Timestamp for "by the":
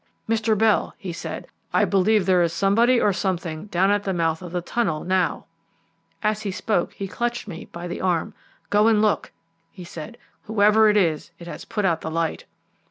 7.71-8.01